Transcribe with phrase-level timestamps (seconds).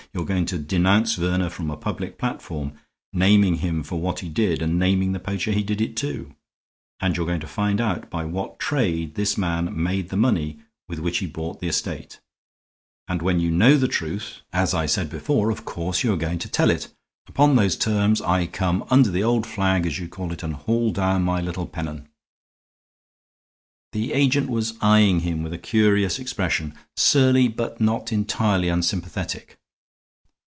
[0.13, 2.73] You are going to denounce Verner from a public platform,
[3.13, 6.35] naming him for what he did and naming the poacher he did it to.
[6.99, 10.59] And you're going to find out by what trade this man made the money
[10.89, 12.19] with which he bought the estate;
[13.07, 16.39] and when you know the truth, as I said before, of course you are going
[16.39, 16.93] to tell it.
[17.27, 20.91] Upon those terms I come under the old flag, as you call it, and haul
[20.91, 22.09] down my little pennon."
[23.93, 29.57] The agent was eying him with a curious expression, surly but not entirely unsympathetic.